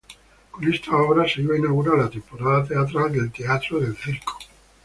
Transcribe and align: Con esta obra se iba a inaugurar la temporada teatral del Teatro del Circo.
Con 0.49 0.63
esta 0.73 0.95
obra 0.97 1.27
se 1.29 1.43
iba 1.43 1.53
a 1.53 1.59
inaugurar 1.59 1.95
la 1.95 2.09
temporada 2.09 2.65
teatral 2.65 3.11
del 3.11 3.31
Teatro 3.31 3.79
del 3.79 3.95
Circo. 3.95 4.39